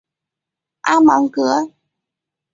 [0.81, 1.71] 阿芒格。